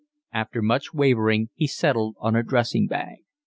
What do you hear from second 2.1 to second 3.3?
on a dressing bag.